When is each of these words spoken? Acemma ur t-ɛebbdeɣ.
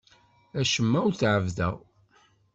Acemma 0.59 0.99
ur 1.07 1.13
t-ɛebbdeɣ. 1.15 1.75